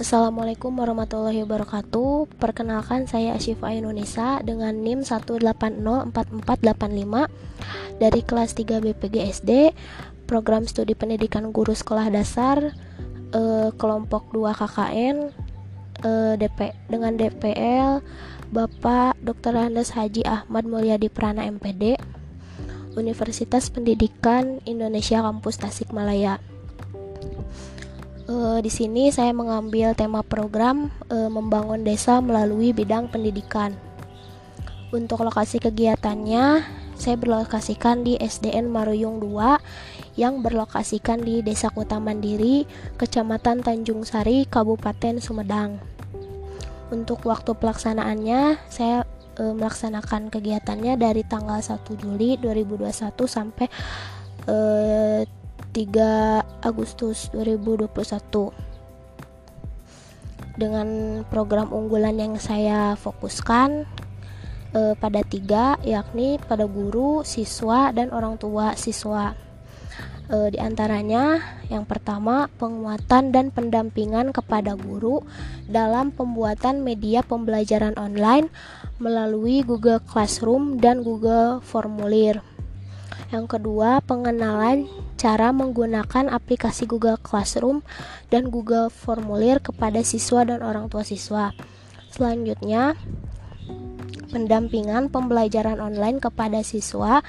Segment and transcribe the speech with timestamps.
[0.00, 9.76] Assalamualaikum warahmatullahi wabarakatuh Perkenalkan saya Asyifa Indonesia dengan NIM 1804485 dari kelas 3 BPG SD
[10.24, 12.72] Program Studi Pendidikan Guru Sekolah Dasar
[13.36, 15.16] eh, kelompok 2 KKN
[16.00, 18.00] eh, DP dengan DPL
[18.56, 19.52] Bapak Dr.
[19.52, 22.00] Andes Haji Ahmad Mulyadi Prana MPD
[22.96, 26.49] Universitas Pendidikan Indonesia Kampus Tasikmalaya.
[28.30, 33.74] E, di sini saya mengambil tema program e, membangun desa melalui bidang pendidikan.
[34.94, 36.62] Untuk lokasi kegiatannya,
[36.94, 42.66] saya berlokasikan di SDN Maruyung 2 yang berlokasikan di Desa Kota Mandiri,
[42.98, 45.82] Kecamatan Tanjung Sari, Kabupaten Sumedang.
[46.90, 52.94] Untuk waktu pelaksanaannya, saya e, melaksanakan kegiatannya dari tanggal 1 Juli 2021
[53.26, 53.66] sampai
[54.46, 54.56] e,
[55.70, 57.90] 3 Agustus 2021
[60.58, 60.88] dengan
[61.30, 63.86] program unggulan yang saya fokuskan
[64.74, 69.38] e, pada tiga yakni pada guru, siswa, dan orang tua siswa
[70.26, 71.38] e, di antaranya
[71.70, 75.22] yang pertama penguatan dan pendampingan kepada guru
[75.70, 78.50] dalam pembuatan media pembelajaran online
[78.98, 82.42] melalui Google Classroom dan Google Formulir.
[83.30, 84.90] Yang kedua, pengenalan
[85.20, 87.84] cara menggunakan aplikasi Google Classroom
[88.32, 91.52] dan Google Formulir kepada siswa dan orang tua siswa.
[92.08, 92.96] Selanjutnya,
[94.32, 97.20] pendampingan pembelajaran online kepada siswa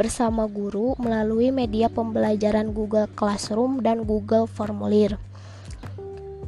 [0.00, 5.20] bersama guru melalui media pembelajaran Google Classroom dan Google Formulir.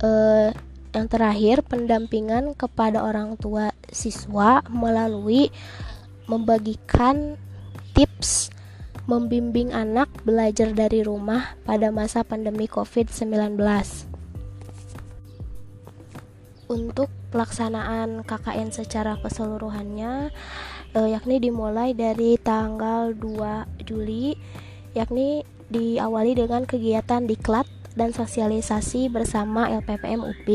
[0.01, 0.49] Uh,
[0.97, 5.53] yang terakhir, pendampingan kepada orang tua siswa melalui
[6.25, 7.37] membagikan
[7.93, 8.56] tips
[9.07, 13.55] membimbing anak belajar dari rumah pada masa pandemi COVID-19.
[16.67, 20.34] Untuk pelaksanaan KKN secara keseluruhannya
[20.99, 24.34] eh, yakni dimulai dari tanggal 2 Juli
[24.99, 30.49] yakni diawali dengan kegiatan diklat dan sosialisasi bersama LPPM UP.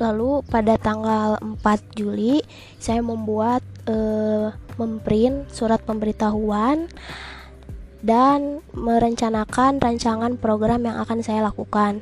[0.00, 1.60] Lalu pada tanggal 4
[1.92, 2.40] Juli
[2.80, 4.46] saya membuat eh,
[4.78, 6.86] memprint surat pemberitahuan
[8.00, 12.00] dan merencanakan rancangan program yang akan saya lakukan.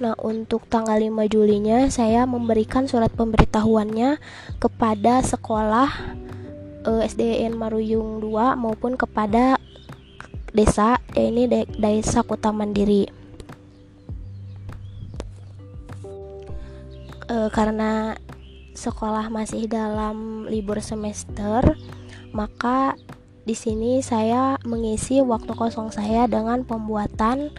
[0.00, 4.16] Nah, untuk tanggal 5 Julinya saya memberikan surat pemberitahuannya
[4.56, 5.90] kepada sekolah
[6.88, 9.60] uh, eh, SDN Maruyung 2 maupun kepada
[10.56, 13.12] desa yaitu de Desa Kota Mandiri.
[17.30, 18.18] Uh, karena
[18.74, 21.62] sekolah masih dalam libur semester,
[22.30, 22.94] maka
[23.42, 27.50] di sini saya mengisi waktu kosong saya dengan pembuatan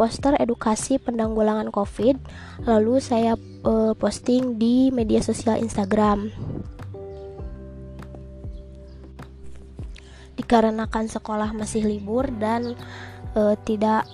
[0.00, 2.16] poster edukasi penanggulangan COVID,
[2.64, 3.36] lalu saya
[3.68, 6.32] uh, posting di media sosial Instagram.
[10.40, 12.72] Dikarenakan sekolah masih libur dan
[13.36, 14.08] uh, tidak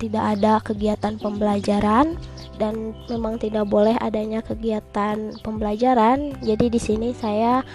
[0.00, 2.16] tidak ada kegiatan pembelajaran
[2.62, 6.38] dan memang tidak boleh adanya kegiatan pembelajaran.
[6.38, 7.66] Jadi di sini saya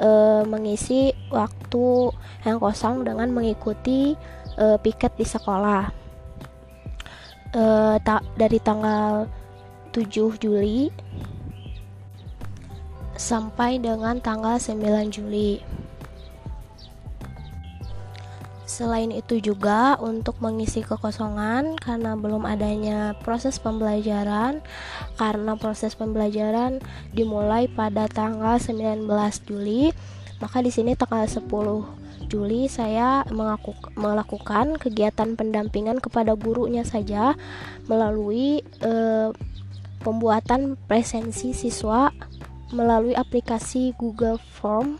[0.00, 0.08] e,
[0.48, 2.08] mengisi waktu
[2.48, 4.16] yang kosong dengan mengikuti
[4.56, 6.02] e, piket di sekolah
[7.56, 9.28] uh, ta dari tanggal
[9.92, 10.88] 7 Juli
[13.16, 14.80] sampai dengan tanggal 9
[15.12, 15.60] Juli.
[18.72, 24.64] Selain itu juga untuk mengisi kekosongan karena belum adanya proses pembelajaran
[25.20, 26.80] karena proses pembelajaran
[27.12, 29.04] dimulai pada tanggal 19
[29.44, 29.92] Juli,
[30.40, 31.52] maka di sini tanggal 10
[32.32, 33.28] Juli saya
[33.92, 37.36] melakukan kegiatan pendampingan kepada gurunya saja
[37.92, 39.28] melalui eh,
[40.00, 42.08] pembuatan presensi siswa
[42.72, 44.96] melalui aplikasi Google Form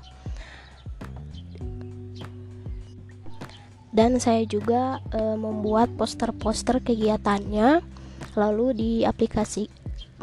[3.92, 7.84] dan saya juga e, membuat poster-poster kegiatannya
[8.32, 9.68] lalu di aplikasi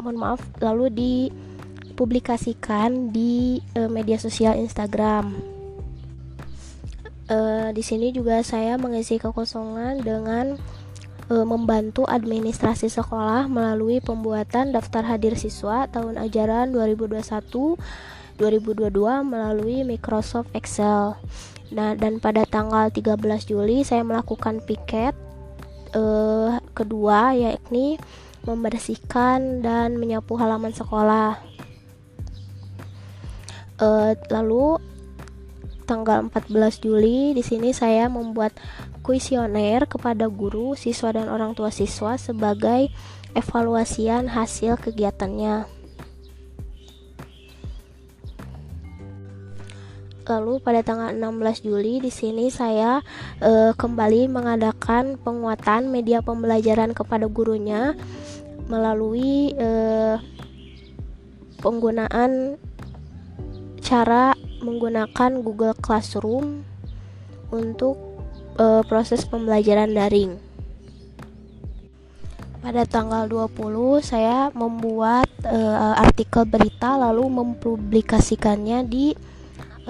[0.02, 5.38] mohon maaf lalu dipublikasikan di e, media sosial Instagram.
[7.30, 10.58] Uh, di sini juga saya mengisi kekosongan dengan
[11.30, 17.22] uh, membantu administrasi sekolah melalui pembuatan daftar hadir siswa tahun ajaran 2021
[18.40, 18.96] 2022
[19.28, 21.12] melalui Microsoft Excel.
[21.70, 25.14] Nah, dan pada tanggal 13 Juli saya melakukan piket
[25.94, 28.00] uh, kedua yakni
[28.48, 31.36] membersihkan dan menyapu halaman sekolah.
[33.80, 34.80] Uh, lalu
[35.88, 38.54] tanggal 14 Juli di sini saya membuat
[39.02, 42.92] kuesioner kepada guru, siswa dan orang tua siswa sebagai
[43.34, 45.79] evaluasian hasil kegiatannya.
[50.30, 53.02] Lalu pada tanggal 16 Juli di sini saya
[53.42, 57.98] e, kembali mengadakan penguatan media pembelajaran kepada gurunya
[58.70, 59.70] melalui e,
[61.58, 62.54] penggunaan
[63.82, 66.62] cara menggunakan Google Classroom
[67.50, 67.98] untuk
[68.54, 70.38] e, proses pembelajaran daring.
[72.62, 75.58] Pada tanggal 20 saya membuat e,
[75.98, 79.06] artikel berita lalu mempublikasikannya di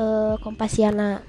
[0.01, 0.05] e,
[0.41, 1.21] Kompasiana.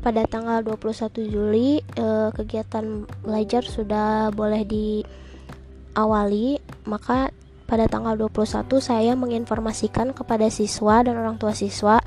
[0.00, 6.56] Pada tanggal 21 Juli e, kegiatan belajar sudah boleh diawali,
[6.88, 7.32] maka
[7.68, 12.00] pada tanggal 21 saya menginformasikan kepada siswa dan orang tua siswa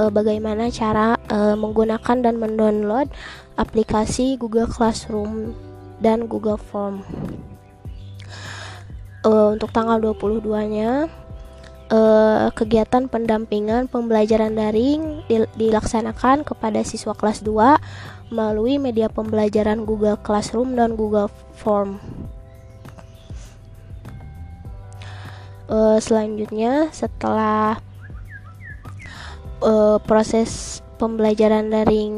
[0.00, 3.12] e, bagaimana cara e, menggunakan dan mendownload
[3.60, 5.52] aplikasi Google Classroom
[6.00, 7.04] dan Google Form.
[9.22, 11.06] E, untuk tanggal 22-nya
[11.90, 12.00] e,
[12.54, 15.22] kegiatan pendampingan pembelajaran daring
[15.58, 21.98] dilaksanakan kepada siswa kelas 2 melalui media pembelajaran Google Classroom dan Google Form.
[25.70, 27.78] uh, selanjutnya setelah
[29.62, 32.16] uh, proses pembelajaran daring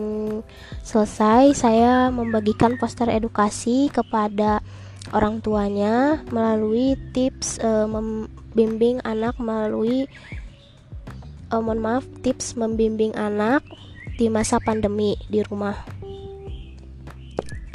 [0.86, 4.62] selesai saya membagikan poster edukasi kepada
[5.12, 10.08] orang tuanya melalui tips uh, membimbing anak melalui
[11.52, 13.64] uh, mohon maaf tips membimbing anak
[14.18, 15.78] di masa pandemi di rumah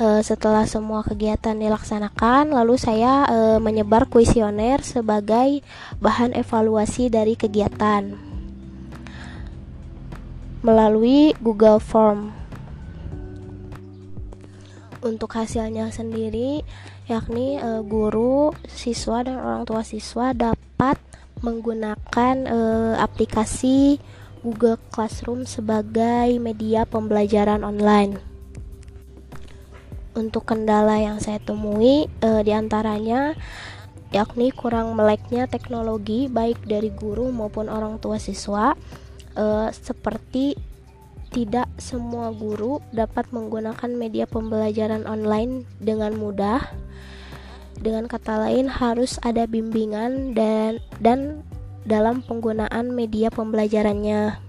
[0.04, 5.62] uh, setelah semua kegiatan dilaksanakan, lalu saya uh, menyebar kuesioner sebagai
[6.04, 8.34] bahan evaluasi dari kegiatan
[10.64, 12.32] melalui Google Form.
[15.04, 16.64] Untuk hasilnya sendiri,
[17.08, 20.96] yakni uh, guru, siswa dan orang tua siswa dapat
[21.44, 24.00] menggunakan uh, aplikasi
[24.44, 28.20] Google Classroom sebagai media pembelajaran online.
[30.14, 33.34] Untuk kendala yang saya temui e, di antaranya
[34.14, 38.78] yakni kurang meleknya teknologi baik dari guru maupun orang tua siswa
[39.34, 40.54] e, seperti
[41.34, 46.62] tidak semua guru dapat menggunakan media pembelajaran online dengan mudah
[47.82, 51.42] dengan kata lain harus ada bimbingan dan dan
[51.84, 54.40] dalam penggunaan media pembelajarannya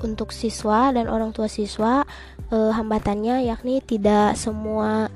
[0.00, 2.04] untuk siswa dan orang tua siswa
[2.52, 5.08] eh, hambatannya yakni tidak semua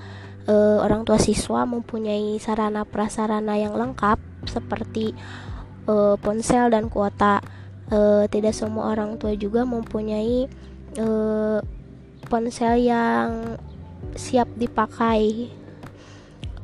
[0.49, 5.13] eh, orang tua siswa mempunyai sarana prasarana yang lengkap seperti
[5.89, 7.41] eh, ponsel dan kuota.
[7.95, 10.51] Eh, tidak semua orang tua juga mempunyai
[10.99, 11.59] eh,
[12.27, 13.55] ponsel yang
[14.19, 15.47] siap dipakai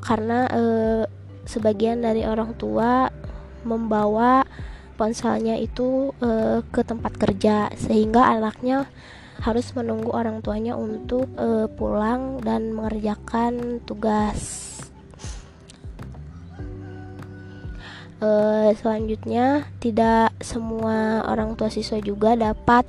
[0.02, 1.02] karena eh,
[1.46, 3.06] sebagian dari orang tua
[3.62, 4.42] membawa
[4.96, 8.84] ponselnya itu uh, ke tempat kerja sehingga anaknya
[9.40, 14.69] harus menunggu orang tuanya untuk uh, pulang dan mengerjakan tugas.
[18.20, 22.84] Uh, selanjutnya, tidak semua orang tua siswa juga dapat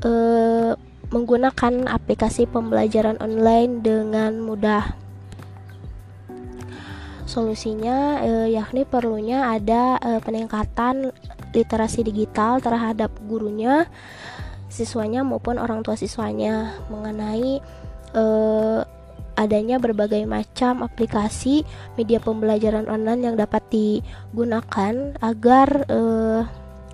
[0.00, 0.72] uh,
[1.10, 4.94] menggunakan aplikasi pembelajaran online dengan mudah.
[7.26, 11.14] Solusinya eh, yakni perlunya ada eh, peningkatan
[11.54, 13.86] literasi digital terhadap gurunya,
[14.66, 17.62] siswanya maupun orang tua siswanya mengenai
[18.18, 18.80] eh,
[19.40, 21.64] adanya berbagai macam aplikasi
[21.96, 26.42] media pembelajaran online yang dapat digunakan agar eh,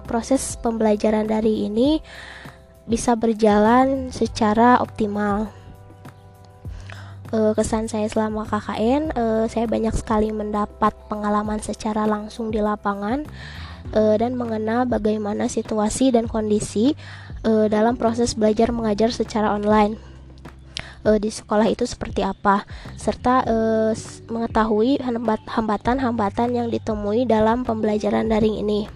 [0.07, 1.99] proses pembelajaran dari ini
[2.87, 5.51] bisa berjalan secara optimal.
[7.35, 12.63] Uh, kesan saya selama KKN uh, eh, saya banyak sekali mendapat pengalaman secara langsung di
[12.63, 13.27] lapangan
[13.99, 16.95] uh, dan mengenal bagaimana situasi dan kondisi
[17.43, 19.99] uh, dalam proses belajar mengajar secara online
[21.07, 22.67] uh, di sekolah itu seperti apa.
[22.99, 23.93] Serta uh,
[24.27, 24.99] mengetahui
[25.47, 28.91] hambatan-hambatan yang ditemui dalam pembelajaran daring ini.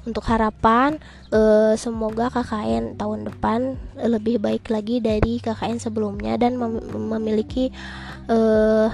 [0.00, 0.96] Untuk harapan
[1.28, 7.68] uh, semoga KKN tahun depan lebih baik lagi dari KKN sebelumnya dan mem memiliki
[8.32, 8.88] uh,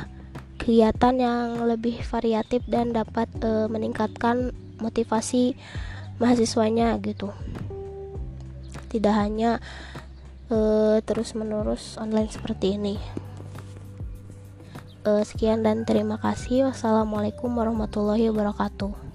[0.59, 4.51] kegiatan yang lebih variatif dan dapat uh, meningkatkan
[4.83, 5.55] motivasi
[6.19, 7.31] mahasiswanya gitu.
[8.91, 9.63] Tidak hanya
[10.51, 12.97] uh, terus menerus online seperti ini.
[15.07, 16.67] Uh, sekian dan terima kasih.
[16.71, 19.06] Wassalamualaikum warahmatullahi wabarakatuh